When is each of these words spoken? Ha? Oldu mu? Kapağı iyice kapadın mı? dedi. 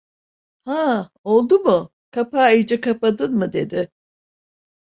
Ha? 0.65 1.09
Oldu 1.23 1.59
mu? 1.63 1.89
Kapağı 2.11 2.55
iyice 2.55 2.81
kapadın 2.81 3.33
mı? 3.35 3.53
dedi. 3.53 3.91